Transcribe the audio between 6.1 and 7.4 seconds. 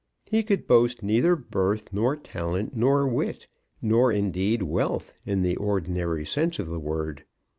sense of the word.